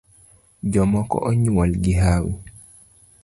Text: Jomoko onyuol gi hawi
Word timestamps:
Jomoko 0.71 1.17
onyuol 1.29 1.71
gi 1.83 1.93
hawi 2.01 2.33